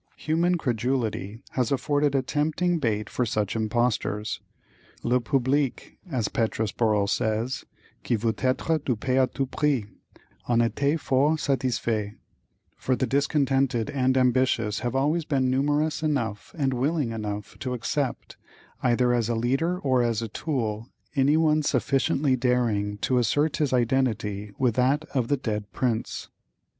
[0.17, 4.41] Human credulity has afforded a tempting bait for such impostors:
[5.03, 7.65] le public, as Petrus Borel says,
[8.03, 9.85] qui veut être dupé à tous prix,
[10.49, 12.13] en était fort satisfait,
[12.75, 18.37] for the discontented and ambitious have always been numerous enough and willing enough to accept,
[18.81, 23.71] either as a leader or as a tool, any one sufficiently daring to assert his
[23.71, 26.27] identity with that of the dead prince.